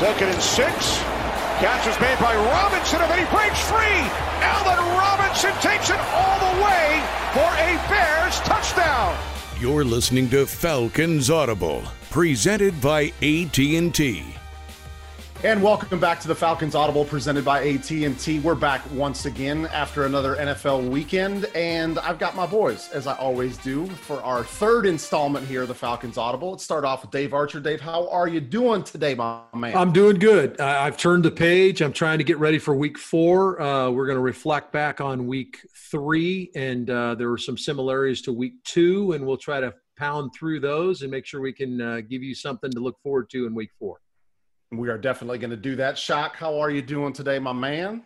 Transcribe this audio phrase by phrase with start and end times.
[0.00, 0.96] Second and six.
[1.60, 4.00] Catch is made by Robinson, and then he breaks free.
[4.40, 7.04] Allen Robinson takes it all the way
[7.34, 9.14] for a Bears touchdown.
[9.60, 14.39] You're listening to Falcons Audible, presented by AT&T.
[15.42, 18.40] And welcome back to the Falcons Audible presented by AT&T.
[18.40, 23.14] We're back once again after another NFL weekend and I've got my boys as I
[23.14, 26.50] always do for our third installment here of the Falcons Audible.
[26.50, 27.58] Let's start off with Dave Archer.
[27.58, 29.74] Dave, how are you doing today, my man?
[29.74, 30.60] I'm doing good.
[30.60, 31.80] I've turned the page.
[31.80, 33.62] I'm trying to get ready for week 4.
[33.62, 38.20] Uh, we're going to reflect back on week 3 and uh, there were some similarities
[38.22, 41.80] to week 2 and we'll try to pound through those and make sure we can
[41.80, 43.96] uh, give you something to look forward to in week 4.
[44.72, 45.98] We are definitely going to do that.
[45.98, 48.04] Shock, how are you doing today, my man?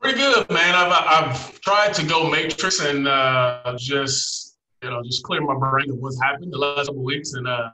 [0.00, 0.76] Pretty good, man.
[0.76, 5.90] I've, I've tried to go matrix and uh, just you know just clear my brain
[5.90, 7.70] of what's happened the last couple weeks, and uh,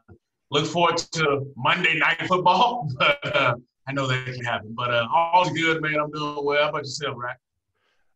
[0.51, 2.89] look forward to Monday night football.
[2.99, 3.55] But uh,
[3.87, 4.73] I know that can happen.
[4.75, 5.97] But uh, all's good, man.
[5.97, 6.63] I'm doing well.
[6.63, 7.37] How about yourself, right?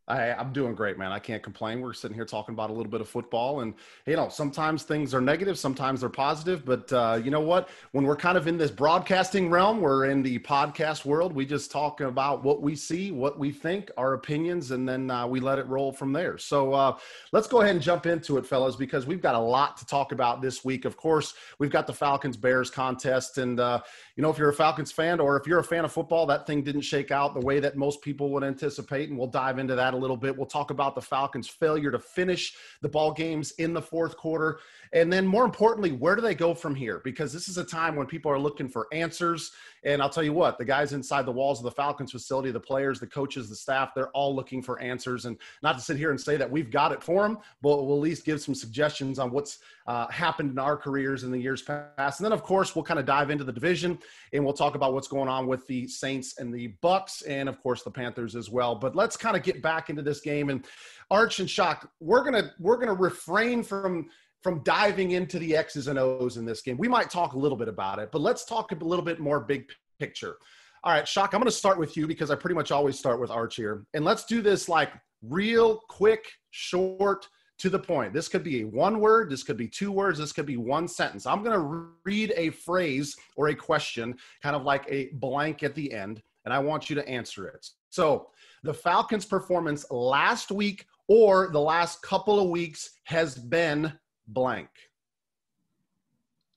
[0.09, 1.11] I, I'm doing great, man.
[1.11, 1.81] I can't complain.
[1.81, 3.75] We're sitting here talking about a little bit of football, and
[4.07, 6.65] you know, sometimes things are negative, sometimes they're positive.
[6.65, 7.69] But uh, you know what?
[7.91, 11.33] When we're kind of in this broadcasting realm, we're in the podcast world.
[11.33, 15.27] We just talk about what we see, what we think, our opinions, and then uh,
[15.27, 16.39] we let it roll from there.
[16.39, 16.99] So uh,
[17.33, 20.13] let's go ahead and jump into it, fellas, because we've got a lot to talk
[20.13, 20.85] about this week.
[20.85, 23.81] Of course, we've got the Falcons Bears contest, and uh,
[24.17, 26.47] you know, if you're a Falcons fan or if you're a fan of football, that
[26.47, 29.75] thing didn't shake out the way that most people would anticipate, and we'll dive into
[29.75, 30.35] that a little bit.
[30.35, 34.61] We'll talk about the Falcons' failure to finish the ball games in the fourth quarter.
[34.95, 37.03] And then, more importantly, where do they go from here?
[37.05, 39.53] Because this is a time when people are looking for answers.
[39.87, 42.59] And I'll tell you what, the guys inside the walls of the Falcons facility, the
[42.59, 45.27] players, the coaches, the staff, they're all looking for answers.
[45.27, 47.97] And not to sit here and say that we've got it for them, but we'll
[47.97, 51.63] at least give some suggestions on what's uh, happened in our careers in the years
[51.63, 52.19] past.
[52.19, 53.97] And then, of course, we'll kind of dive into the division
[54.33, 57.63] and we'll talk about what's going on with the Saints and the Bucks, and of
[57.63, 58.75] course the Panthers as well.
[58.75, 60.51] But let's kind of get back into this game.
[60.51, 60.67] And
[61.13, 64.09] Arch and Shock, we're gonna we're gonna refrain from
[64.47, 66.77] from diving into the X's and O's in this game.
[66.77, 69.41] We might talk a little bit about it, but let's talk a little bit more
[69.41, 69.69] big
[69.99, 70.37] picture.
[70.85, 73.21] All right, Shock, I'm going to start with you because I pretty much always start
[73.21, 73.87] with Arch here.
[73.93, 77.27] And let's do this like real quick, short,
[77.59, 78.13] to the point.
[78.13, 80.87] This could be a one word, this could be two words, this could be one
[80.87, 81.27] sentence.
[81.27, 84.15] I'm going to read a phrase or a question,
[84.45, 87.67] kind of like a blank at the end, and I want you to answer it.
[87.91, 88.29] So,
[88.63, 93.93] the Falcons' performance last week or the last couple of weeks has been
[94.27, 94.69] blank?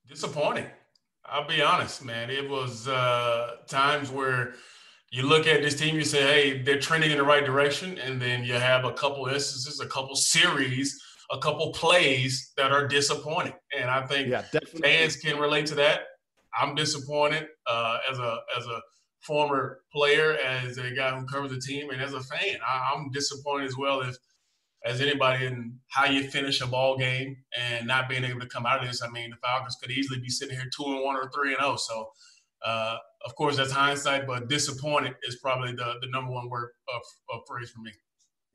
[0.08, 0.66] Disappointing.
[1.26, 2.30] I'll be honest, man.
[2.30, 4.54] It was uh, times where
[5.12, 7.98] you look at this team, you say, hey, they're trending in the right direction.
[8.00, 11.00] And then you have a couple instances, a couple series,
[11.32, 13.54] a couple plays that are disappointing.
[13.78, 14.44] And I think yeah,
[14.82, 16.02] fans can relate to that.
[16.60, 18.82] I'm disappointed uh, as a as a
[19.22, 22.58] former player, as a guy who covers the team, and as a fan.
[22.68, 24.16] I, I'm disappointed as well if
[24.86, 28.66] as anybody in how you finish a ball game and not being able to come
[28.66, 29.02] out of this.
[29.04, 31.60] I mean, the Falcons could easily be sitting here two and one or three and
[31.60, 31.74] zero.
[31.74, 31.76] Oh.
[31.76, 32.10] So,
[32.66, 37.02] uh, of course, that's hindsight, but disappointed is probably the the number one word of,
[37.34, 37.92] of phrase for me.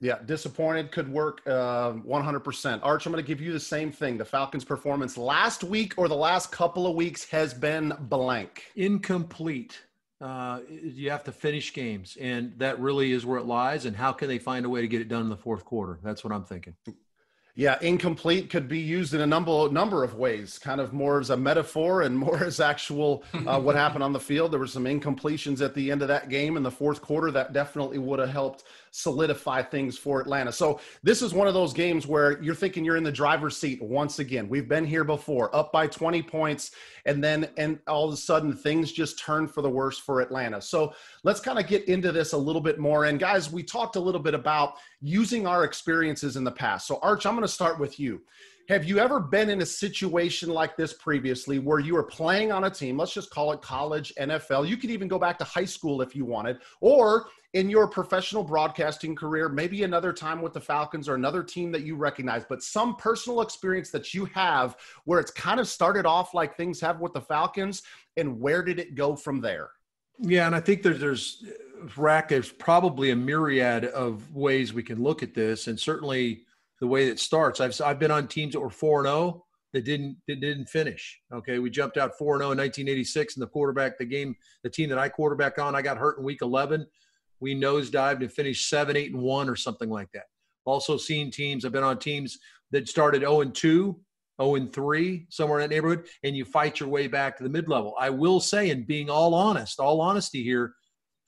[0.01, 2.81] Yeah, disappointed could work uh, 100%.
[2.83, 4.19] Arch, I'm going to give you the same thing.
[4.19, 8.65] The Falcons' performance last week or the last couple of weeks has been blank.
[8.77, 9.81] Incomplete
[10.25, 13.85] uh, you have to finish games, and that really is where it lies.
[13.85, 15.99] And how can they find a way to get it done in the fourth quarter?
[16.03, 16.75] That's what I'm thinking.
[17.55, 21.29] Yeah, incomplete could be used in a number number of ways, kind of more as
[21.29, 24.51] a metaphor and more as actual uh, what happened on the field.
[24.51, 27.53] There were some incompletions at the end of that game in the fourth quarter that
[27.53, 28.65] definitely would have helped
[28.97, 30.53] solidify things for Atlanta.
[30.53, 33.83] So this is one of those games where you're thinking you're in the driver's seat
[33.83, 34.49] once again.
[34.49, 36.71] We've been here before, up by 20 points,
[37.05, 40.61] and then and all of a sudden things just turn for the worse for Atlanta.
[40.61, 40.95] So
[41.25, 43.07] let's kind of get into this a little bit more.
[43.07, 46.87] And guys, we talked a little bit about using our experiences in the past.
[46.87, 48.23] So Arch, I'm going to start with you.
[48.71, 52.65] Have you ever been in a situation like this previously where you were playing on
[52.65, 52.97] a team?
[52.97, 54.67] Let's just call it college, NFL.
[54.67, 58.43] You could even go back to high school if you wanted, or in your professional
[58.43, 62.63] broadcasting career, maybe another time with the Falcons or another team that you recognize, but
[62.63, 67.01] some personal experience that you have where it's kind of started off like things have
[67.01, 67.83] with the Falcons,
[68.17, 69.69] and where did it go from there?
[70.19, 71.45] Yeah, and I think there's there's
[71.99, 76.45] rack there's probably a myriad of ways we can look at this, and certainly
[76.81, 77.61] the way it starts.
[77.61, 80.67] I've I've been on teams that were four and zero oh that didn't that didn't
[80.67, 81.21] finish.
[81.33, 84.71] Okay, we jumped out four and zero in 1986, and the quarterback, the game, the
[84.71, 86.87] team that I quarterback on, I got hurt in week 11.
[87.41, 90.25] We nosedived and finished seven, eight, and one, or something like that.
[90.65, 91.65] Also seen teams.
[91.65, 92.39] I've been on teams
[92.71, 93.99] that started 0 and 2
[94.41, 97.51] 0 and 3, somewhere in that neighborhood, and you fight your way back to the
[97.51, 97.95] mid level.
[98.01, 100.75] I will say, and being all honest, all honesty here,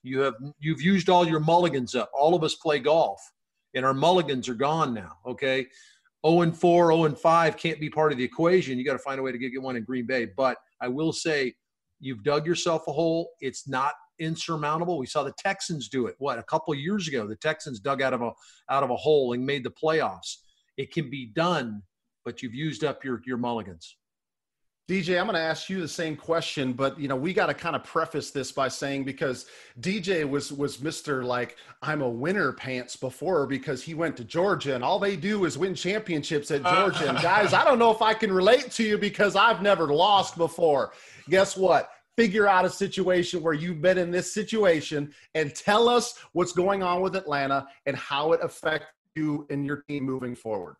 [0.02, 2.10] you have you've used all your mulligans up.
[2.14, 3.20] All of us play golf,
[3.76, 5.12] and our mulligans are gone now.
[5.26, 5.66] Okay.
[6.26, 8.78] 0 and 4, 0 and 5 can't be part of the equation.
[8.78, 10.26] You got to find a way to get one in Green Bay.
[10.36, 11.54] But I will say,
[12.00, 13.30] you've dug yourself a hole.
[13.40, 14.98] It's not insurmountable.
[14.98, 16.16] We saw the Texans do it.
[16.18, 18.32] What a couple years ago, the Texans dug out of a
[18.70, 20.38] out of a hole and made the playoffs.
[20.76, 21.82] It can be done,
[22.24, 23.96] but you've used up your your mulligans.
[24.88, 27.54] DJ, I'm going to ask you the same question, but you know we got to
[27.54, 29.46] kind of preface this by saying because
[29.80, 34.76] DJ was was Mister like I'm a winner pants before because he went to Georgia
[34.76, 37.08] and all they do is win championships at Georgia.
[37.08, 40.36] and guys, I don't know if I can relate to you because I've never lost
[40.36, 40.92] before.
[41.28, 41.90] Guess what?
[42.16, 46.84] Figure out a situation where you've been in this situation and tell us what's going
[46.84, 48.86] on with Atlanta and how it affects
[49.16, 50.76] you and your team moving forward.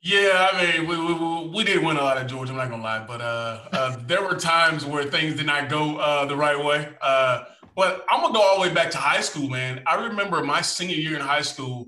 [0.00, 2.52] Yeah, I mean, we, we, we did win a lot at Georgia.
[2.52, 5.96] I'm not gonna lie, but uh, uh, there were times where things did not go
[5.96, 6.88] uh, the right way.
[7.02, 9.82] Uh, but I'm gonna go all the way back to high school, man.
[9.88, 11.86] I remember my senior year in high school.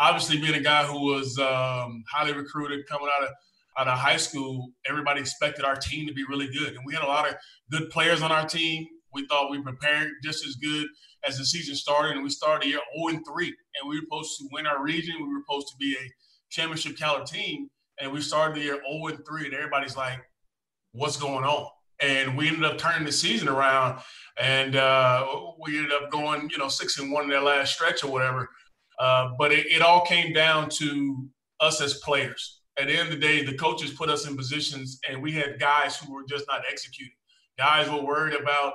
[0.00, 3.34] Obviously, being a guy who was um, highly recruited coming out of
[3.78, 7.04] out of high school, everybody expected our team to be really good, and we had
[7.04, 7.36] a lot of
[7.70, 8.86] good players on our team.
[9.14, 10.88] We thought we prepared just as good
[11.24, 14.02] as the season started, and we started the year 0 and 3, and we were
[14.02, 15.14] supposed to win our region.
[15.16, 16.10] We were supposed to be a
[16.52, 17.68] championship caliber team,
[18.00, 20.20] and we started the year 0 and 3, and everybody's like,
[20.92, 21.68] "What's going on?"
[22.00, 24.00] And we ended up turning the season around,
[24.40, 25.26] and uh,
[25.60, 28.48] we ended up going, you know, six and one in that last stretch or whatever.
[28.98, 31.28] Uh, but it, it all came down to
[31.60, 32.60] us as players.
[32.78, 35.60] At the end of the day, the coaches put us in positions, and we had
[35.60, 37.14] guys who were just not executing.
[37.58, 38.74] Guys were worried about,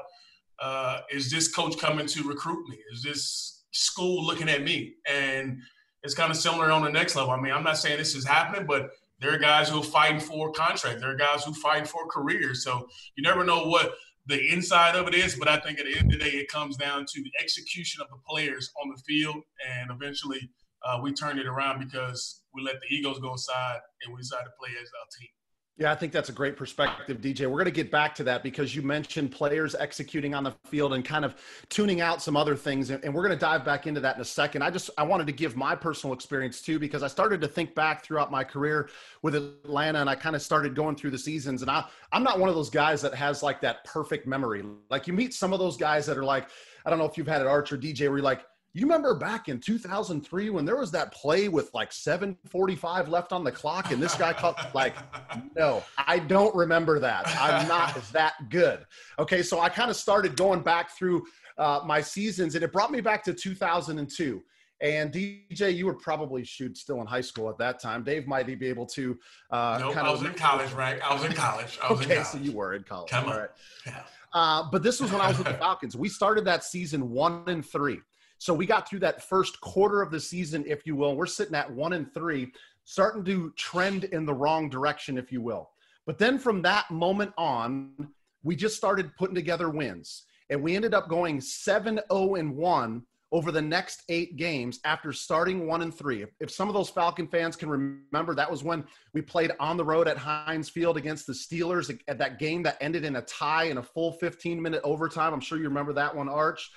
[0.60, 2.78] uh, is this coach coming to recruit me?
[2.94, 4.96] Is this school looking at me?
[5.10, 5.60] And
[6.04, 7.32] it's kind of similar on the next level.
[7.32, 10.20] I mean, I'm not saying this is happening, but there are guys who are fighting
[10.20, 11.02] for contracts.
[11.02, 12.64] There are guys who fight for careers.
[12.64, 13.96] So you never know what
[14.28, 16.50] the inside of it is, but I think at the end of the day, it
[16.50, 20.50] comes down to the execution of the players on the field, and eventually
[20.86, 24.46] uh, we turned it around because we let the egos go aside and we decided
[24.46, 25.30] to play as a team.
[25.80, 27.42] Yeah, I think that's a great perspective, DJ.
[27.42, 30.96] We're going to get back to that because you mentioned players executing on the field
[30.96, 31.36] and kind of
[31.70, 34.26] tuning out some other things, and we're going to dive back into that in a
[34.26, 34.64] second.
[34.64, 37.76] I just I wanted to give my personal experience too because I started to think
[37.76, 38.90] back throughout my career
[39.22, 41.62] with Atlanta, and I kind of started going through the seasons.
[41.62, 44.64] And I I'm not one of those guys that has like that perfect memory.
[44.90, 46.50] Like you meet some of those guys that are like
[46.88, 48.46] I don't know if you've had an Archer DJ where you're like
[48.80, 53.44] you remember back in 2003 when there was that play with like 7:45 left on
[53.44, 54.96] the clock and this guy caught like
[55.56, 57.28] no, I don't remember that.
[57.40, 58.86] I'm not that good.
[59.20, 61.26] Okay, so I kind of started going back through
[61.58, 64.44] uh, my seasons and it brought me back to 2002.
[64.80, 68.04] And DJ, you were probably shoot still in high school at that time.
[68.04, 69.18] Dave might be able to.
[69.50, 71.02] Uh, nope, I was in college, right?
[71.02, 71.80] I was in college.
[71.84, 72.28] I was okay, in college.
[72.28, 73.10] so you were in college.
[73.10, 73.34] Come on.
[73.34, 73.50] All right.
[73.88, 74.04] Yeah.
[74.34, 75.98] Uh, but this was when I was with the Falcons.
[75.98, 78.02] We started that season one and three.
[78.38, 81.16] So we got through that first quarter of the season, if you will.
[81.16, 82.52] We're sitting at one and three,
[82.84, 85.72] starting to trend in the wrong direction, if you will.
[86.06, 88.10] But then from that moment on,
[88.44, 90.24] we just started putting together wins.
[90.50, 95.12] And we ended up going 7 0 and 1 over the next eight games after
[95.12, 96.22] starting one and three.
[96.22, 99.76] If, if, some of those Falcon fans can remember, that was when we played on
[99.76, 103.22] the road at Heinz Field against the Steelers at that game that ended in a
[103.24, 105.34] tie in a full 15 minute overtime.
[105.34, 106.72] I'm sure you remember that one, Arch.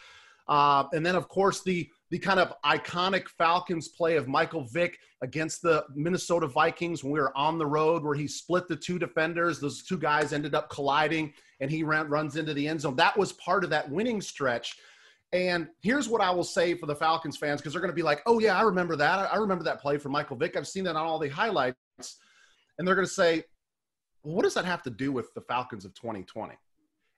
[0.50, 4.98] Uh, and then, of course, the the kind of iconic Falcons play of Michael Vick
[5.22, 8.98] against the Minnesota Vikings when we were on the road, where he split the two
[8.98, 9.60] defenders.
[9.60, 12.96] Those two guys ended up colliding, and he ran, runs into the end zone.
[12.96, 14.76] That was part of that winning stretch.
[15.32, 18.02] And here's what I will say for the Falcons fans, because they're going to be
[18.02, 19.32] like, "Oh yeah, I remember that.
[19.32, 20.56] I remember that play from Michael Vick.
[20.56, 21.76] I've seen that on all the highlights."
[22.76, 23.44] And they're going to say,
[24.24, 26.56] well, "What does that have to do with the Falcons of 2020?"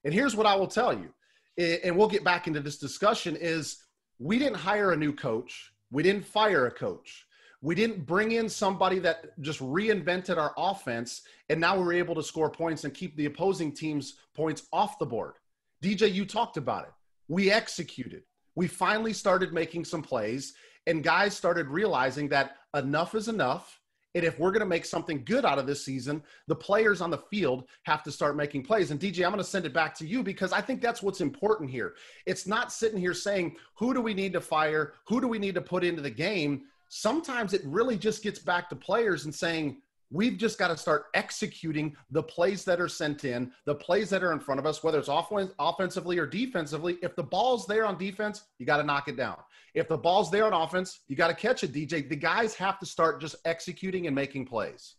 [0.03, 1.11] And here's what I will tell you
[1.57, 3.83] and we'll get back into this discussion, is
[4.19, 5.71] we didn't hire a new coach.
[5.91, 7.25] We didn't fire a coach.
[7.61, 12.23] We didn't bring in somebody that just reinvented our offense, and now we're able to
[12.23, 15.35] score points and keep the opposing team's points off the board.
[15.81, 16.91] DJ, you talked about it.
[17.29, 18.23] We executed.
[18.55, 20.53] We finally started making some plays,
[20.87, 23.79] and guys started realizing that enough is enough
[24.15, 27.09] and if we're going to make something good out of this season, the players on
[27.09, 28.91] the field have to start making plays.
[28.91, 31.21] And DJ, I'm going to send it back to you because I think that's what's
[31.21, 31.95] important here.
[32.25, 34.93] It's not sitting here saying, who do we need to fire?
[35.07, 36.63] Who do we need to put into the game?
[36.89, 39.77] Sometimes it really just gets back to players and saying,
[40.13, 44.23] We've just got to start executing the plays that are sent in, the plays that
[44.23, 46.99] are in front of us, whether it's offensively or defensively.
[47.01, 49.37] If the ball's there on defense, you got to knock it down.
[49.73, 52.07] If the ball's there on offense, you got to catch it, DJ.
[52.07, 54.95] The guys have to start just executing and making plays.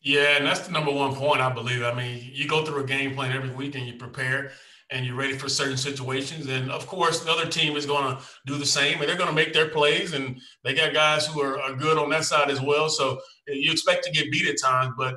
[0.00, 1.82] Yeah, and that's the number one point I believe.
[1.82, 4.52] I mean, you go through a game plan every week and you prepare
[4.90, 6.46] and you're ready for certain situations.
[6.46, 9.28] And of course, the other team is going to do the same and they're going
[9.28, 10.12] to make their plays.
[10.12, 12.88] And they got guys who are, are good on that side as well.
[12.88, 13.18] So
[13.48, 14.94] eh, you expect to get beat at times.
[14.96, 15.16] But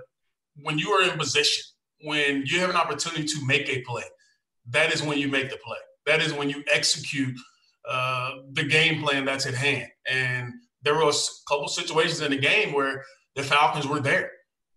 [0.55, 1.63] when you are in position,
[2.03, 4.03] when you have an opportunity to make a play,
[4.69, 5.77] that is when you make the play.
[6.05, 7.37] That is when you execute
[7.87, 9.87] uh, the game plan that's at hand.
[10.09, 13.03] And there was a couple situations in the game where
[13.35, 14.31] the Falcons were there.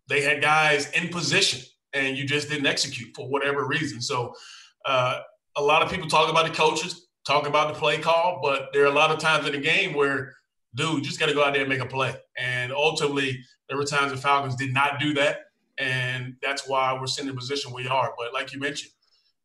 [0.09, 1.61] They had guys in position,
[1.93, 4.01] and you just didn't execute for whatever reason.
[4.01, 4.35] So,
[4.85, 5.21] uh,
[5.57, 8.83] a lot of people talk about the coaches, talk about the play call, but there
[8.83, 10.35] are a lot of times in the game where,
[10.75, 12.15] dude, you just got to go out there and make a play.
[12.37, 15.39] And ultimately, there were times the Falcons did not do that,
[15.79, 18.13] and that's why we're sitting in the position we are.
[18.19, 18.93] But like you mentioned,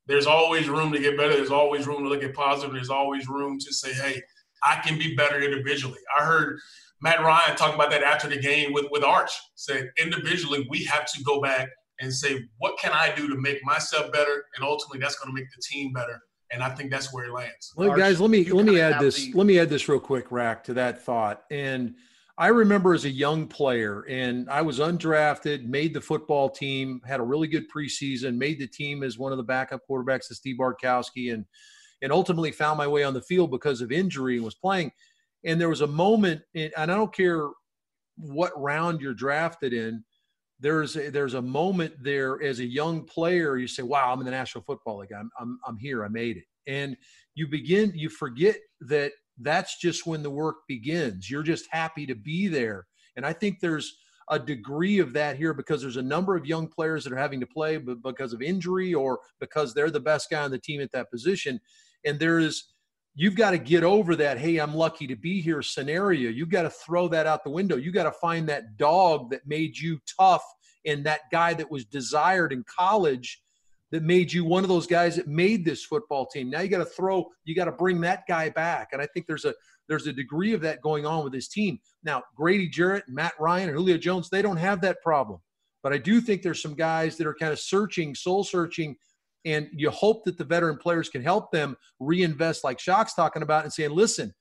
[0.09, 1.33] there's always room to get better.
[1.35, 2.73] There's always room to look at positive.
[2.73, 4.19] There's always room to say, hey,
[4.63, 5.99] I can be better individually.
[6.17, 6.59] I heard
[6.99, 9.31] Matt Ryan talk about that after the game with, with Arch.
[9.53, 11.69] Said individually, we have to go back
[12.01, 14.45] and say, what can I do to make myself better?
[14.55, 16.19] And ultimately, that's going to make the team better.
[16.51, 17.71] And I think that's where it lands.
[17.75, 19.15] Well, Arch, guys, let me let me add this.
[19.15, 21.43] The- let me add this real quick, Rack, to that thought.
[21.51, 21.93] And
[22.39, 27.19] I remember as a young player, and I was undrafted, made the football team, had
[27.19, 30.55] a really good preseason, made the team as one of the backup quarterbacks to Steve
[30.57, 31.45] Bartkowski, and
[32.01, 34.89] and ultimately found my way on the field because of injury and was playing.
[35.43, 37.49] And there was a moment, and I don't care
[38.15, 40.05] what round you're drafted in,
[40.61, 44.25] there's a, there's a moment there as a young player, you say, wow, I'm in
[44.25, 45.11] the National Football League.
[45.17, 46.05] I'm, I'm, I'm here.
[46.05, 46.43] I made it.
[46.67, 46.95] And
[47.35, 51.29] you begin, you forget that that's just when the work begins.
[51.29, 52.87] You're just happy to be there.
[53.15, 53.97] And I think there's
[54.29, 57.39] a degree of that here because there's a number of young players that are having
[57.39, 60.91] to play because of injury or because they're the best guy on the team at
[60.91, 61.59] that position.
[62.05, 62.73] And there is,
[63.15, 66.29] you've got to get over that, hey, I'm lucky to be here scenario.
[66.29, 67.75] You've got to throw that out the window.
[67.75, 70.43] You got to find that dog that made you tough
[70.85, 73.41] and that guy that was desired in college
[73.91, 76.49] that made you one of those guys that made this football team.
[76.49, 78.89] Now you got to throw, you got to bring that guy back.
[78.91, 79.53] And I think there's a
[79.87, 81.79] there's a degree of that going on with this team.
[82.03, 85.39] Now, Grady Jarrett, and Matt Ryan, and Julio Jones, they don't have that problem.
[85.81, 88.95] But I do think there's some guys that are kind of searching, soul searching,
[89.45, 93.63] and you hope that the veteran players can help them reinvest, like Shock's talking about,
[93.63, 94.33] and saying, listen,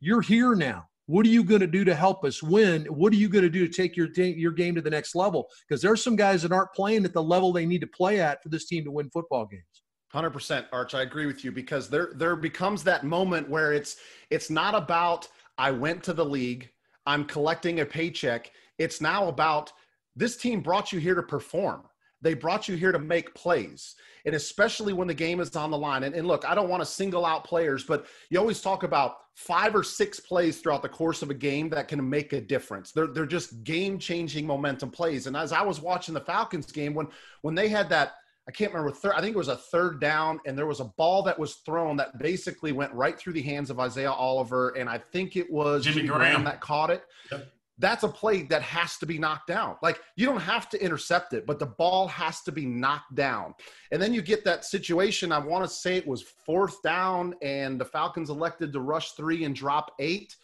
[0.00, 0.86] you're here now.
[1.06, 2.86] What are you going to do to help us win?
[2.86, 5.48] What are you going to do to take your your game to the next level?
[5.68, 8.42] Because there's some guys that aren't playing at the level they need to play at
[8.42, 9.82] for this team to win football games.
[10.12, 10.94] Hundred percent, Arch.
[10.94, 13.96] I agree with you because there there becomes that moment where it's
[14.30, 16.70] it's not about I went to the league,
[17.06, 18.50] I'm collecting a paycheck.
[18.78, 19.72] It's now about
[20.16, 21.82] this team brought you here to perform.
[22.24, 25.78] They brought you here to make plays and especially when the game is on the
[25.78, 26.04] line.
[26.04, 29.16] And, and look, I don't want to single out players, but you always talk about
[29.34, 32.92] five or six plays throughout the course of a game that can make a difference.
[32.92, 35.26] They're they're just game changing momentum plays.
[35.26, 37.08] And as I was watching the Falcons game, when
[37.42, 38.14] when they had that.
[38.46, 38.94] I can't remember.
[38.94, 41.54] Third, I think it was a third down, and there was a ball that was
[41.64, 45.50] thrown that basically went right through the hands of Isaiah Oliver, and I think it
[45.50, 47.04] was Jimmy Graham, Graham that caught it.
[47.32, 49.76] Yep that's a play that has to be knocked down.
[49.82, 53.54] Like you don't have to intercept it, but the ball has to be knocked down.
[53.90, 55.32] And then you get that situation.
[55.32, 59.44] I want to say it was fourth down, and the Falcons elected to rush three
[59.44, 60.36] and drop eight.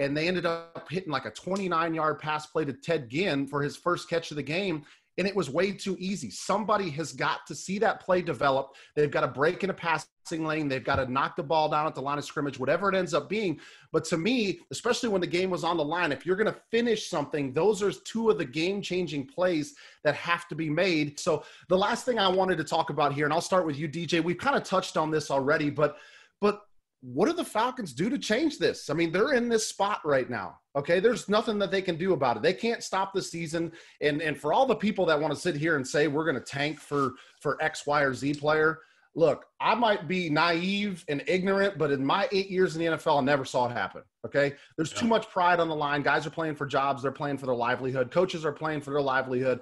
[0.00, 3.60] And they ended up hitting like a 29 yard pass play to Ted Ginn for
[3.62, 4.84] his first catch of the game
[5.18, 6.30] and it was way too easy.
[6.30, 8.76] Somebody has got to see that play develop.
[8.94, 10.68] They've got to break in a passing lane.
[10.68, 13.12] They've got to knock the ball down at the line of scrimmage, whatever it ends
[13.12, 13.58] up being.
[13.90, 16.60] But to me, especially when the game was on the line, if you're going to
[16.70, 21.18] finish something, those are two of the game changing plays that have to be made.
[21.18, 23.88] So the last thing I wanted to talk about here, and I'll start with you,
[23.88, 24.22] DJ.
[24.22, 25.96] We've kind of touched on this already, but
[26.40, 26.67] but
[27.00, 28.90] what do the Falcons do to change this?
[28.90, 30.58] I mean, they're in this spot right now.
[30.76, 32.42] Okay, there's nothing that they can do about it.
[32.42, 33.72] They can't stop the season.
[34.00, 36.36] And and for all the people that want to sit here and say we're going
[36.36, 38.80] to tank for for X, Y, or Z player,
[39.14, 43.20] look, I might be naive and ignorant, but in my eight years in the NFL,
[43.20, 44.02] I never saw it happen.
[44.26, 45.00] Okay, there's yeah.
[45.00, 46.02] too much pride on the line.
[46.02, 47.02] Guys are playing for jobs.
[47.02, 48.10] They're playing for their livelihood.
[48.10, 49.60] Coaches are playing for their livelihood.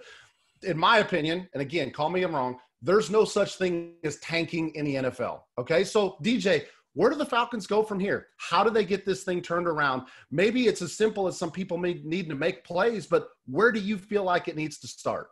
[0.62, 2.58] In my opinion, and again, call me I'm wrong.
[2.82, 5.40] There's no such thing as tanking in the NFL.
[5.58, 6.64] Okay, so DJ,
[6.96, 8.28] where do the Falcons go from here?
[8.38, 10.04] How do they get this thing turned around?
[10.30, 13.78] Maybe it's as simple as some people may need to make plays, but where do
[13.78, 15.28] you feel like it needs to start?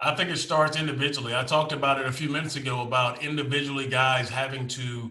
[0.00, 1.34] I think it starts individually.
[1.34, 5.10] I talked about it a few minutes ago about individually guys having to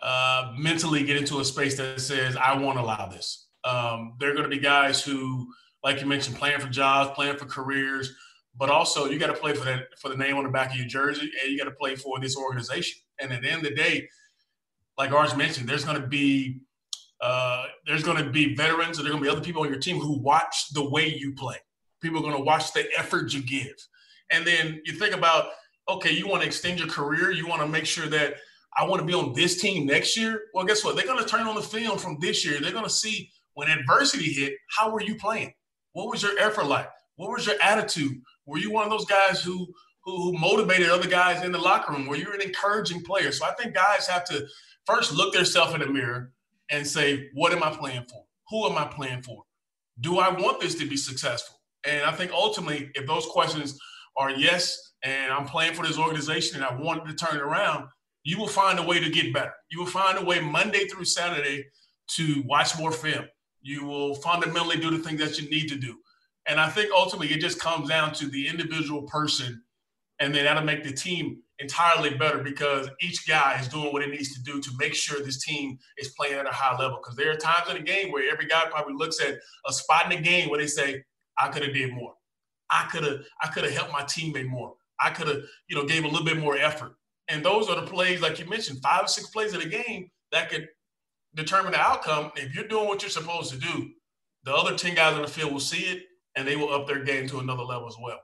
[0.00, 3.48] uh, mentally get into a space that says, I won't allow this.
[3.64, 7.36] Um, there are going to be guys who, like you mentioned, playing for jobs, playing
[7.36, 8.14] for careers,
[8.56, 10.76] but also you got to play for that for the name on the back of
[10.76, 13.00] your jersey, and you got to play for this organization.
[13.20, 14.08] And at the end of the day,
[14.98, 16.60] like Arch mentioned, there's going to be
[17.20, 19.78] uh, there's going to be veterans, and there's going to be other people on your
[19.78, 21.56] team who watch the way you play.
[22.00, 23.74] People are going to watch the effort you give.
[24.30, 25.46] And then you think about,
[25.88, 27.32] okay, you want to extend your career.
[27.32, 28.34] You want to make sure that
[28.76, 30.42] I want to be on this team next year.
[30.54, 30.94] Well, guess what?
[30.94, 32.60] They're going to turn on the film from this year.
[32.60, 35.52] They're going to see when adversity hit, how were you playing?
[35.92, 36.88] What was your effort like?
[37.16, 38.20] What was your attitude?
[38.46, 39.66] Were you one of those guys who,
[40.04, 42.06] who motivated other guys in the locker room?
[42.06, 43.32] Were you an encouraging player?
[43.32, 44.46] So I think guys have to
[44.88, 46.32] first look themselves in the mirror
[46.70, 48.24] and say, what am I playing for?
[48.48, 49.42] Who am I playing for?
[50.00, 51.60] Do I want this to be successful?
[51.84, 53.78] And I think ultimately, if those questions
[54.16, 57.88] are yes, and I'm playing for this organization and I want to turn it around,
[58.24, 59.52] you will find a way to get better.
[59.70, 61.66] You will find a way Monday through Saturday
[62.16, 63.26] to watch more film.
[63.60, 65.96] You will fundamentally do the things that you need to do.
[66.46, 69.62] And I think ultimately it just comes down to the individual person,
[70.20, 74.10] and then that'll make the team entirely better because each guy is doing what it
[74.10, 76.98] needs to do to make sure this team is playing at a high level.
[77.02, 80.10] Because there are times in the game where every guy probably looks at a spot
[80.10, 81.04] in the game where they say,
[81.36, 82.14] "I could have did more.
[82.70, 83.20] I could have.
[83.42, 84.76] I could have helped my teammate more.
[85.00, 86.94] I could have, you know, gave a little bit more effort."
[87.28, 90.10] And those are the plays, like you mentioned, five or six plays in a game
[90.32, 90.68] that could
[91.34, 92.32] determine the outcome.
[92.36, 93.90] If you're doing what you're supposed to do,
[94.44, 96.04] the other 10 guys on the field will see it
[96.36, 98.18] and they will up their game to another level as well.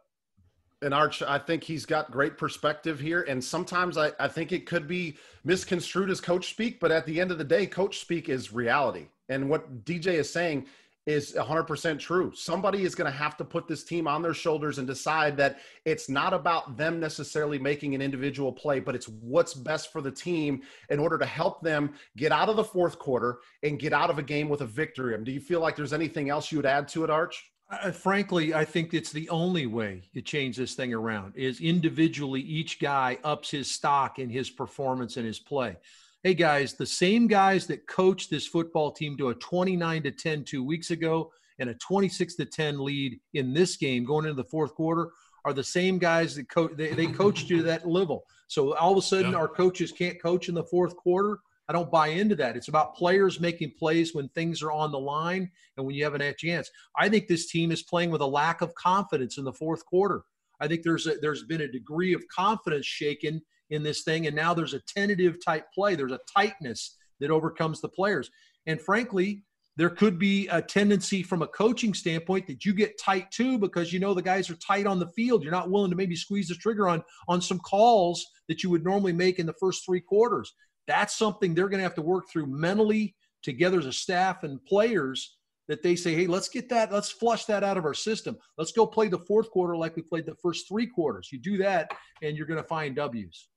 [0.85, 3.23] And Arch, I think he's got great perspective here.
[3.23, 7.23] And sometimes I, I think it could be misconstrued as coach speak, but at the
[7.23, 9.07] end of the day, coach speak is reality.
[9.31, 10.67] And what DJ is saying
[11.07, 12.33] is 100% true.
[12.35, 15.61] Somebody is going to have to put this team on their shoulders and decide that
[15.87, 20.11] it's not about them necessarily making an individual play, but it's what's best for the
[20.11, 20.61] team
[20.91, 24.19] in order to help them get out of the fourth quarter and get out of
[24.19, 25.15] a game with a victory.
[25.15, 27.43] I mean, Do you feel like there's anything else you would add to it, Arch?
[27.83, 32.41] Uh, frankly, I think it's the only way you change this thing around is individually
[32.41, 35.77] each guy ups his stock in his performance and his play
[36.25, 40.45] hey guys, the same guys that coached this football team to a 29 to 10
[40.45, 44.49] two weeks ago and a 26 to 10 lead in this game going into the
[44.49, 45.11] fourth quarter
[45.45, 48.25] are the same guys that coach they, they coached you to that level.
[48.49, 49.39] So all of a sudden yeah.
[49.39, 51.41] our coaches can't coach in the fourth quarter.
[51.69, 52.57] I don't buy into that.
[52.57, 56.15] It's about players making plays when things are on the line and when you have
[56.15, 56.71] an chance.
[56.99, 60.25] I think this team is playing with a lack of confidence in the fourth quarter.
[60.61, 64.27] I think there's a, there's been a degree of confidence shaken in this thing.
[64.27, 68.31] And now there's a tentative type play, there's a tightness that overcomes the players.
[68.67, 69.45] And frankly,
[69.77, 73.93] there could be a tendency from a coaching standpoint that you get tight too because
[73.93, 75.43] you know the guys are tight on the field.
[75.43, 78.85] You're not willing to maybe squeeze the trigger on on some calls that you would
[78.85, 80.55] normally make in the first three quarters.
[80.87, 84.65] That's something they're going to have to work through mentally together as a staff and
[84.65, 85.37] players
[85.69, 88.37] that they say, hey, let's get that, let's flush that out of our system.
[88.59, 91.31] Let's go play the fourth quarter like we played the first three quarters.
[91.33, 91.91] You do that,
[92.23, 93.49] and you're going to find W's.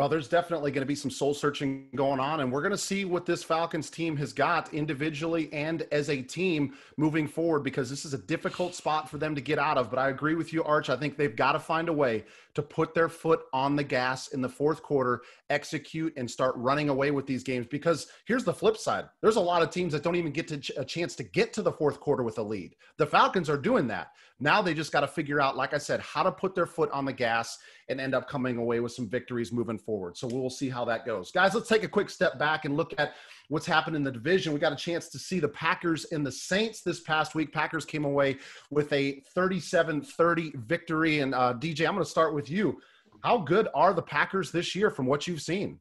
[0.00, 2.78] Well, there's definitely going to be some soul searching going on, and we're going to
[2.78, 7.90] see what this Falcons team has got individually and as a team moving forward because
[7.90, 9.90] this is a difficult spot for them to get out of.
[9.90, 10.88] But I agree with you, Arch.
[10.88, 14.28] I think they've got to find a way to put their foot on the gas
[14.28, 17.66] in the fourth quarter, execute, and start running away with these games.
[17.66, 20.80] Because here's the flip side there's a lot of teams that don't even get to
[20.80, 22.74] a chance to get to the fourth quarter with a lead.
[22.96, 24.12] The Falcons are doing that.
[24.42, 26.90] Now they just got to figure out, like I said, how to put their foot
[26.92, 27.58] on the gas
[27.90, 30.16] and end up coming away with some victories moving forward.
[30.16, 31.32] So we'll see how that goes.
[31.32, 33.14] Guys, let's take a quick step back and look at
[33.48, 34.52] what's happened in the division.
[34.54, 37.52] We got a chance to see the Packers and the Saints this past week.
[37.52, 38.38] Packers came away
[38.70, 41.18] with a 37 30 victory.
[41.18, 42.80] And uh, DJ, I'm going to start with you.
[43.22, 45.80] How good are the Packers this year from what you've seen?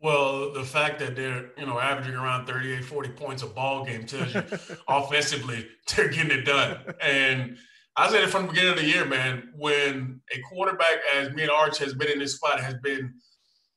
[0.00, 4.04] Well, the fact that they're, you know, averaging around 38, 40 points a ball game
[4.04, 4.42] tells you
[4.88, 6.78] offensively they're getting it done.
[7.00, 7.56] And
[7.96, 11.42] I said it from the beginning of the year, man, when a quarterback as me
[11.42, 13.14] and Arch has been in this spot has been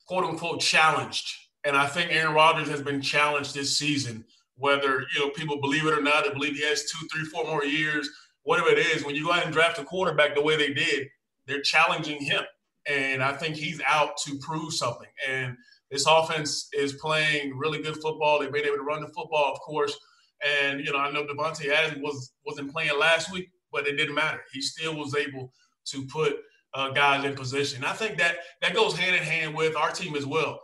[0.07, 1.31] quote unquote challenged.
[1.63, 4.25] And I think Aaron Rodgers has been challenged this season,
[4.55, 7.43] whether, you know, people believe it or not, they believe he has two, three, four
[7.45, 8.09] more years,
[8.43, 9.05] whatever it is.
[9.05, 11.09] When you go out and draft a quarterback the way they did,
[11.45, 12.43] they're challenging him.
[12.87, 15.09] And I think he's out to prove something.
[15.27, 15.57] And
[15.91, 18.39] this offense is playing really good football.
[18.39, 19.97] They've been able to run the football, of course.
[20.45, 24.15] And you know, I know Davante Adams was wasn't playing last week, but it didn't
[24.15, 24.41] matter.
[24.51, 25.51] He still was able
[25.85, 26.37] to put
[26.73, 27.83] uh, guys in position.
[27.83, 30.61] I think that that goes hand in hand with our team as well.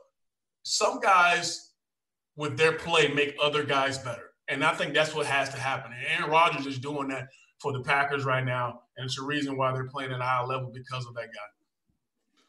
[0.64, 1.72] Some guys
[2.36, 5.92] with their play make other guys better, and I think that's what has to happen.
[5.92, 7.28] And Aaron Rodgers is doing that
[7.60, 10.46] for the Packers right now, and it's a reason why they're playing at a high
[10.46, 11.50] level because of that guy.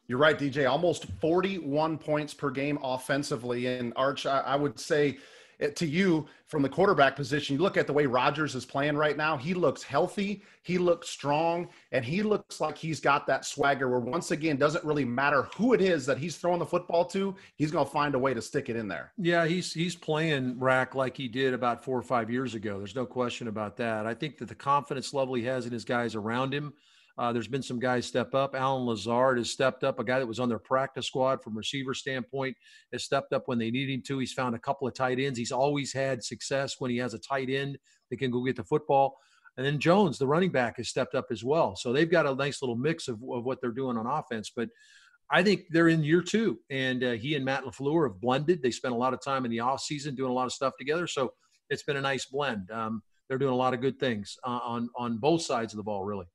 [0.06, 0.68] You're right, DJ.
[0.68, 3.66] Almost 41 points per game offensively.
[3.66, 5.16] And Arch, I, I would say
[5.64, 8.96] Eh, to you from the quarterback position, you look at the way Rodgers is playing
[8.96, 9.36] right now.
[9.36, 13.98] He looks healthy, he looks strong, and he looks like he's got that swagger where
[13.98, 17.70] once again doesn't really matter who it is that he's throwing the football to, he's
[17.70, 19.12] going to find a way to stick it in there.
[19.18, 22.78] Yeah, he's he's playing rack like he did about four or five years ago.
[22.78, 24.06] There's no question about that.
[24.06, 26.74] I think that the confidence level he has in his guys around him
[27.16, 28.54] uh, there's been some guys step up.
[28.54, 31.94] Allen Lazard has stepped up, a guy that was on their practice squad from receiver
[31.94, 32.56] standpoint,
[32.92, 34.18] has stepped up when they need him to.
[34.18, 35.38] He's found a couple of tight ends.
[35.38, 37.78] He's always had success when he has a tight end
[38.10, 39.16] that can go get the football.
[39.56, 41.76] And then Jones, the running back, has stepped up as well.
[41.76, 44.50] So they've got a nice little mix of, of what they're doing on offense.
[44.54, 44.68] But
[45.30, 48.60] I think they're in year two, and uh, he and Matt LaFleur have blended.
[48.60, 50.74] They spent a lot of time in the off season doing a lot of stuff
[50.76, 51.06] together.
[51.06, 51.32] So
[51.70, 52.70] it's been a nice blend.
[52.72, 55.82] Um, they're doing a lot of good things uh, on on both sides of the
[55.82, 56.26] ball, really.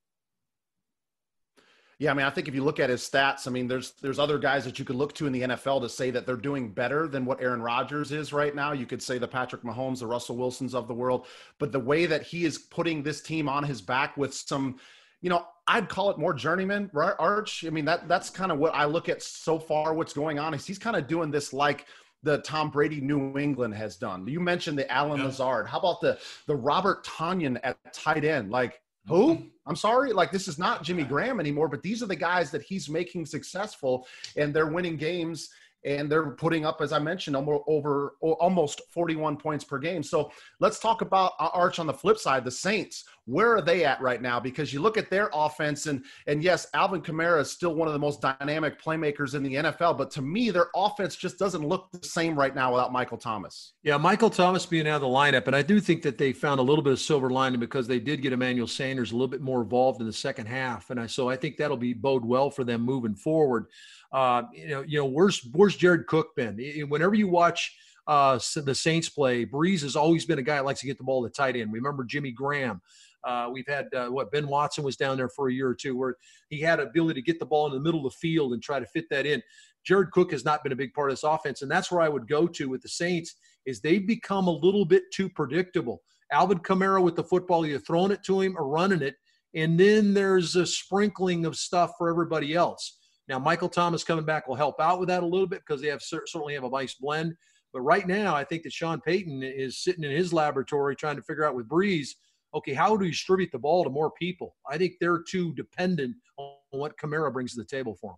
[1.99, 4.19] Yeah, I mean, I think if you look at his stats, I mean, there's there's
[4.19, 6.71] other guys that you could look to in the NFL to say that they're doing
[6.71, 8.71] better than what Aaron Rodgers is right now.
[8.71, 11.27] You could say the Patrick Mahomes, the Russell Wilsons of the world,
[11.59, 14.77] but the way that he is putting this team on his back with some,
[15.19, 17.15] you know, I'd call it more journeyman, right?
[17.19, 17.65] Arch.
[17.67, 19.93] I mean, that that's kind of what I look at so far.
[19.93, 21.85] What's going on is he's kind of doing this like
[22.23, 24.25] the Tom Brady New England has done.
[24.25, 25.25] You mentioned the Allen yeah.
[25.25, 25.67] Lazard.
[25.67, 28.51] How about the the Robert Tonyan at tight end?
[28.51, 29.43] Like who?
[29.65, 32.62] I'm sorry, like this is not Jimmy Graham anymore, but these are the guys that
[32.62, 35.50] he's making successful and they're winning games
[35.86, 40.04] and they're putting up, as I mentioned, over almost 41 points per game.
[40.04, 42.43] So let's talk about uh, Arch on the flip side.
[42.43, 44.39] The Saints, where are they at right now?
[44.39, 47.94] Because you look at their offense, and and yes, Alvin Kamara is still one of
[47.94, 51.89] the most dynamic playmakers in the NFL, but to me, their offense just doesn't look
[51.92, 53.74] the same right now without Michael Thomas.
[53.84, 56.60] Yeah, Michael Thomas being out of the lineup, and I do think that they found
[56.60, 59.42] a little bit of silver lining because they did get Emmanuel Sanders a little bit
[59.42, 62.50] more involved in the second half, and I, so I think that'll be bode well
[62.50, 63.68] for them moving forward.
[64.12, 66.58] Uh, you know, you know, where's where's Jared Cook been?
[66.89, 67.76] Whenever you watch
[68.08, 71.04] uh, the Saints play, Brees has always been a guy that likes to get the
[71.04, 71.72] ball to tight end.
[71.72, 72.82] Remember Jimmy Graham.
[73.23, 75.97] Uh, we've had uh, what Ben Watson was down there for a year or two,
[75.97, 76.15] where
[76.49, 78.79] he had ability to get the ball in the middle of the field and try
[78.79, 79.41] to fit that in.
[79.86, 82.10] Jared Cook has not been a big part of this offense, and that's where I
[82.10, 83.36] would go to with the Saints.
[83.65, 86.01] Is they've become a little bit too predictable.
[86.32, 89.15] Alvin Kamara with the football, you're throwing it to him or running it,
[89.55, 92.97] and then there's a sprinkling of stuff for everybody else.
[93.27, 95.88] Now, Michael Thomas coming back will help out with that a little bit because they
[95.89, 97.36] have certainly have a nice blend.
[97.71, 101.21] But right now, I think that Sean Payton is sitting in his laboratory trying to
[101.21, 102.10] figure out with Brees,
[102.53, 104.55] okay, how do you distribute the ball to more people?
[104.69, 108.17] I think they're too dependent on what Kamara brings to the table for them.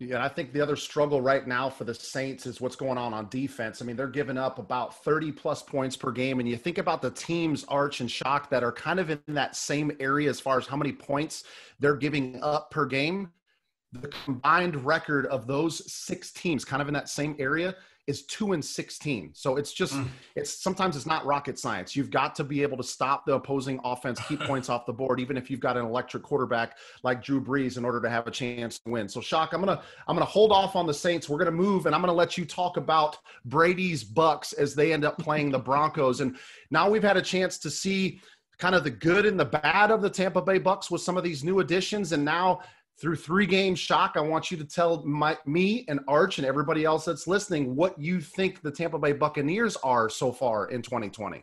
[0.00, 3.14] Yeah, I think the other struggle right now for the Saints is what's going on
[3.14, 3.80] on defense.
[3.80, 6.40] I mean, they're giving up about 30 plus points per game.
[6.40, 9.54] And you think about the teams, Arch and Shock, that are kind of in that
[9.54, 11.44] same area as far as how many points
[11.78, 13.30] they're giving up per game
[14.00, 17.74] the combined record of those six teams kind of in that same area
[18.06, 20.06] is 2 and 16 so it's just mm.
[20.36, 21.96] it's sometimes it's not rocket science.
[21.96, 25.20] You've got to be able to stop the opposing offense keep points off the board
[25.20, 28.30] even if you've got an electric quarterback like drew brees in order to have a
[28.30, 29.08] chance to win.
[29.08, 31.28] So shock i'm gonna i'm gonna hold off on the saints.
[31.28, 35.04] We're gonna move and i'm gonna let you talk about brady's bucks as they end
[35.04, 36.20] up playing the broncos.
[36.20, 36.36] And
[36.70, 38.20] now we've had a chance to see
[38.58, 41.24] kind of the good and the bad of the tampa bay bucks with some of
[41.24, 42.12] these new additions.
[42.12, 42.60] And now
[43.00, 46.84] through three games shock i want you to tell my, me and arch and everybody
[46.84, 51.42] else that's listening what you think the tampa bay buccaneers are so far in 2020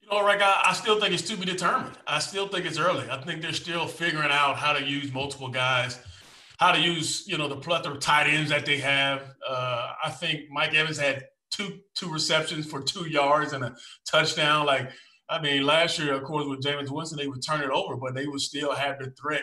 [0.00, 1.98] you know Rack I, I still think it's to be determined.
[2.06, 3.10] I still think it's early.
[3.10, 5.98] I think they're still figuring out how to use multiple guys
[6.58, 9.34] how to use you know the plethora of tight ends that they have.
[9.48, 11.24] Uh, i think mike evans had
[11.56, 14.66] two two receptions for two yards and a touchdown.
[14.66, 14.90] Like
[15.28, 18.14] I mean, last year, of course, with Jameis Winston, they would turn it over, but
[18.14, 19.42] they would still have the threat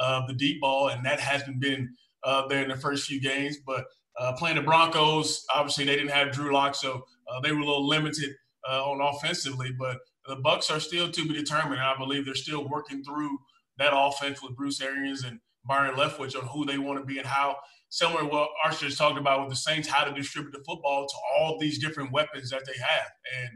[0.00, 3.58] uh, the deep ball, and that hasn't been uh, there in the first few games.
[3.64, 3.86] But
[4.18, 7.64] uh, playing the Broncos, obviously they didn't have Drew Lock, so uh, they were a
[7.64, 8.30] little limited
[8.68, 9.70] uh, on offensively.
[9.78, 11.80] But the Bucks are still to be determined.
[11.80, 13.38] I believe they're still working through
[13.78, 17.26] that offense with Bruce Arians and Byron Leftwich on who they want to be and
[17.26, 17.56] how.
[17.92, 21.16] Similar what Archer just talked about with the Saints, how to distribute the football to
[21.36, 23.10] all these different weapons that they have.
[23.42, 23.50] And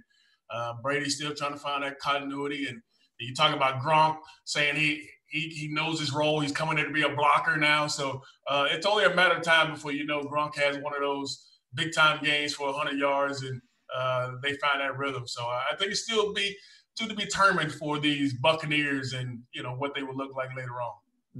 [0.50, 2.66] uh, Brady's still trying to find that continuity.
[2.66, 2.83] And
[3.20, 6.40] you talk about Gronk saying he he, he knows his role.
[6.40, 7.87] He's coming in to be a blocker now.
[7.87, 11.00] So uh, it's only a matter of time before you know Gronk has one of
[11.00, 13.60] those big time games for 100 yards and
[13.94, 15.26] uh, they find that rhythm.
[15.26, 16.56] So I think it still be
[16.96, 20.80] to be determined for these Buccaneers and you know what they will look like later
[20.80, 20.92] on.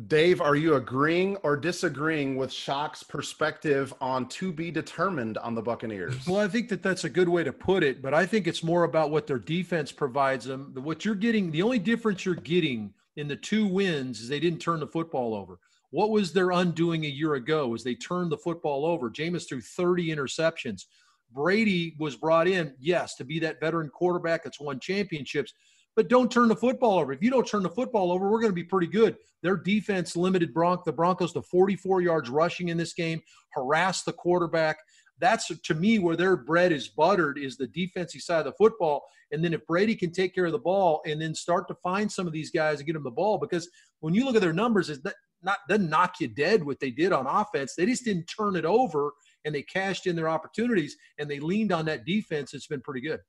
[0.09, 5.62] Dave, are you agreeing or disagreeing with Shock's perspective on to be determined on the
[5.62, 6.27] Buccaneers?
[6.27, 8.64] Well, I think that that's a good way to put it, but I think it's
[8.64, 10.73] more about what their defense provides them.
[10.75, 14.61] What you're getting, the only difference you're getting in the two wins is they didn't
[14.61, 15.59] turn the football over.
[15.90, 17.74] What was their undoing a year ago?
[17.74, 19.11] Is they turned the football over.
[19.11, 20.87] Jameis threw 30 interceptions.
[21.33, 25.53] Brady was brought in, yes, to be that veteran quarterback that's won championships,
[25.96, 27.12] but don't turn the football over.
[27.12, 29.16] If you don't turn the football over, we're going to be pretty good.
[29.42, 34.12] Their defense limited Bronc the Broncos to 44 yards rushing in this game, harassed the
[34.12, 34.79] quarterback.
[35.20, 39.03] That's to me where their bread is buttered is the defensive side of the football.
[39.33, 42.11] And then if Brady can take care of the ball and then start to find
[42.11, 43.68] some of these guys and get them the ball, because
[44.00, 46.90] when you look at their numbers, is that not doesn't knock you dead what they
[46.90, 47.74] did on offense.
[47.77, 49.12] They just didn't turn it over
[49.44, 52.55] and they cashed in their opportunities and they leaned on that defense.
[52.55, 53.20] It's been pretty good.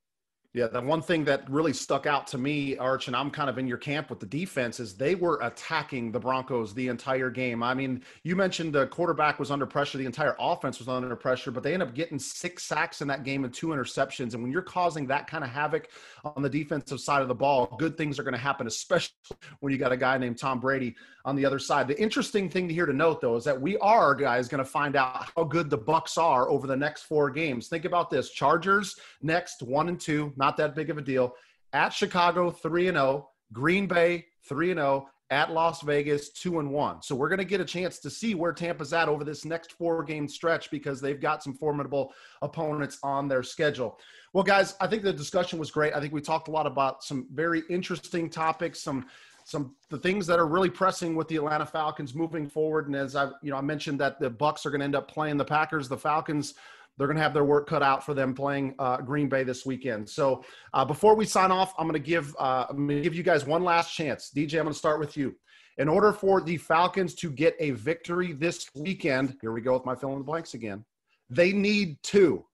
[0.55, 3.57] Yeah, the one thing that really stuck out to me, Arch, and I'm kind of
[3.57, 7.61] in your camp with the defense, is they were attacking the Broncos the entire game.
[7.61, 11.51] I mean, you mentioned the quarterback was under pressure, the entire offense was under pressure,
[11.51, 14.33] but they ended up getting six sacks in that game and two interceptions.
[14.33, 15.89] And when you're causing that kind of havoc
[16.23, 19.13] on the defensive side of the ball, good things are going to happen, especially
[19.59, 21.85] when you got a guy named Tom Brady on the other side.
[21.85, 24.69] The interesting thing to here to note, though, is that we are, guys, going to
[24.69, 27.67] find out how good the Bucks are over the next four games.
[27.67, 31.35] Think about this: Chargers next, one and two not that big of a deal.
[31.73, 33.29] At Chicago, 3 and 0.
[33.51, 35.07] Green Bay, 3 and 0.
[35.31, 37.01] At Las Vegas, 2 and 1.
[37.01, 39.71] So we're going to get a chance to see where Tampa's at over this next
[39.71, 43.99] four game stretch because they've got some formidable opponents on their schedule.
[44.33, 45.95] Well, guys, I think the discussion was great.
[45.95, 49.07] I think we talked a lot about some very interesting topics, some
[49.45, 52.87] some the things that are really pressing with the Atlanta Falcons moving forward.
[52.87, 55.07] And as I, you know, I mentioned that the Bucks are going to end up
[55.07, 55.87] playing the Packers.
[55.87, 56.53] The Falcons
[56.97, 59.65] they're going to have their work cut out for them playing uh, Green Bay this
[59.65, 60.09] weekend.
[60.09, 63.15] So uh, before we sign off, I'm going to give uh, I'm going to give
[63.15, 64.31] you guys one last chance.
[64.35, 65.35] DJ, I'm going to start with you.
[65.77, 69.85] In order for the Falcons to get a victory this weekend, here we go with
[69.85, 70.85] my fill in the blanks again.
[71.29, 72.45] They need two.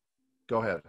[0.49, 0.82] Go ahead.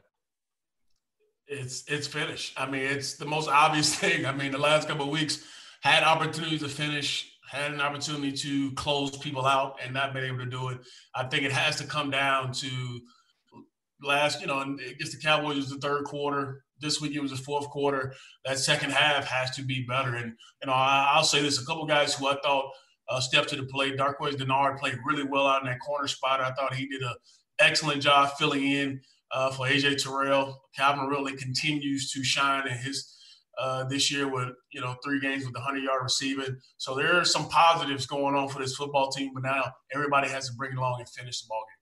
[1.46, 2.54] It's it's finish.
[2.56, 4.24] I mean, it's the most obvious thing.
[4.24, 5.44] I mean, the last couple of weeks
[5.82, 10.38] had opportunities to finish, had an opportunity to close people out, and not been able
[10.38, 10.78] to do it.
[11.14, 13.00] I think it has to come down to
[14.02, 16.64] last, you know, against the Cowboys was the third quarter.
[16.80, 18.14] This week it was the fourth quarter.
[18.44, 20.16] That second half has to be better.
[20.16, 22.72] And you know, I, will say this: a couple guys who I thought
[23.08, 23.96] uh, stepped to the plate.
[23.96, 26.40] Darqueze Dennard played really well out in that corner spot.
[26.40, 27.14] I thought he did an
[27.60, 30.60] excellent job filling in uh, for AJ Terrell.
[30.76, 33.16] Calvin really continues to shine in his
[33.58, 36.56] uh, this year with you know three games with the 100 yard receiving.
[36.78, 40.48] So there are some positives going on for this football team, but now everybody has
[40.48, 41.81] to bring it along and finish the ball game.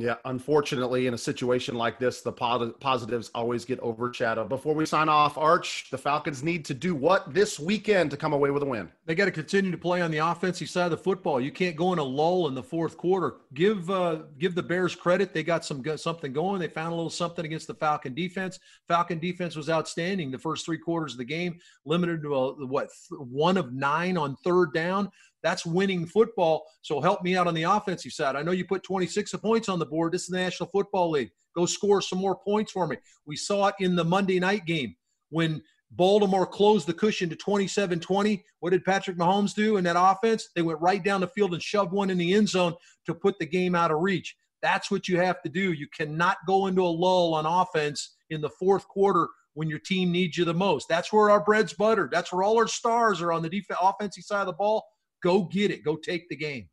[0.00, 4.48] Yeah, unfortunately, in a situation like this, the positives always get overshadowed.
[4.48, 8.32] Before we sign off, Arch, the Falcons need to do what this weekend to come
[8.32, 8.88] away with a win?
[9.06, 11.40] They got to continue to play on the offensive side of the football.
[11.40, 13.38] You can't go in a lull in the fourth quarter.
[13.54, 16.60] Give uh, give the Bears credit; they got some something going.
[16.60, 18.60] They found a little something against the Falcon defense.
[18.86, 22.88] Falcon defense was outstanding the first three quarters of the game, limited to a, what
[23.10, 25.10] one of nine on third down.
[25.42, 26.64] That's winning football.
[26.82, 28.36] So help me out on the offensive side.
[28.36, 30.12] I know you put 26 points on the board.
[30.12, 31.30] This is the National Football League.
[31.54, 32.96] Go score some more points for me.
[33.26, 34.96] We saw it in the Monday night game
[35.30, 38.44] when Baltimore closed the cushion to 27 20.
[38.60, 40.50] What did Patrick Mahomes do in that offense?
[40.54, 42.74] They went right down the field and shoved one in the end zone
[43.06, 44.36] to put the game out of reach.
[44.60, 45.72] That's what you have to do.
[45.72, 50.12] You cannot go into a lull on offense in the fourth quarter when your team
[50.12, 50.88] needs you the most.
[50.88, 52.10] That's where our bread's buttered.
[52.12, 54.84] That's where all our stars are on the defense, offensive side of the ball.
[55.22, 55.84] Go get it.
[55.84, 56.68] Go take the game.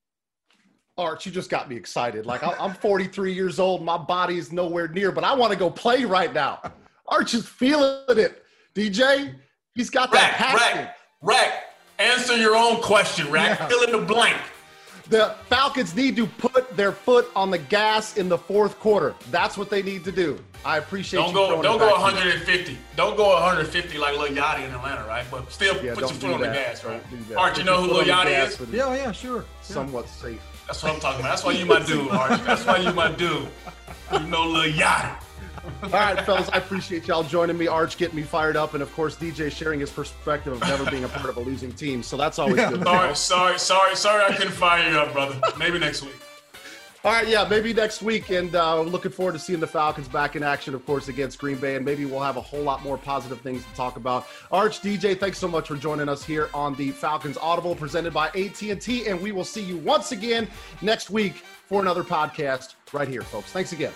[0.97, 2.25] Arch, you just got me excited.
[2.25, 5.69] Like I'm 43 years old, my body is nowhere near, but I want to go
[5.69, 6.61] play right now.
[7.07, 8.43] Arch is feeling it.
[8.73, 9.35] DJ,
[9.73, 10.77] he's got that rack, passion.
[10.77, 11.63] Rack, rack.
[11.99, 13.59] Answer your own question, Rack.
[13.59, 13.67] Yeah.
[13.67, 14.37] Fill in the blank.
[15.07, 19.13] The Falcons need to put their foot on the gas in the fourth quarter.
[19.29, 20.39] That's what they need to do.
[20.63, 22.77] I appreciate don't go, Don't go 150.
[22.95, 25.25] Don't go 150 like Lil Yachty in Atlanta, right?
[25.29, 27.03] But still yeah, put your foot on the gas, right?
[27.37, 28.73] Art, you know who Lil Yachty is?
[28.73, 29.45] Yeah, yeah, sure.
[29.61, 30.11] Somewhat yeah.
[30.11, 30.41] safe.
[30.65, 31.29] That's what I'm talking about.
[31.29, 32.43] That's why you my dude, Art.
[32.45, 33.47] That's why you my dude.
[34.11, 35.24] You know Lil Yachty.
[35.83, 37.67] All right, fellas, I appreciate y'all joining me.
[37.67, 41.03] Arch getting me fired up, and of course, DJ sharing his perspective of never being
[41.03, 42.03] a part of a losing team.
[42.03, 42.71] So that's always yeah.
[42.71, 42.83] good.
[42.83, 45.39] Sorry, sorry, sorry, sorry, I couldn't fire you up, brother.
[45.57, 46.15] Maybe next week.
[47.05, 50.35] All right, yeah, maybe next week, and uh, looking forward to seeing the Falcons back
[50.35, 52.97] in action, of course, against Green Bay, and maybe we'll have a whole lot more
[52.97, 54.25] positive things to talk about.
[54.51, 58.29] Arch DJ, thanks so much for joining us here on the Falcons Audible, presented by
[58.29, 60.47] AT&T, and we will see you once again
[60.81, 61.35] next week
[61.67, 63.51] for another podcast right here, folks.
[63.51, 63.91] Thanks again.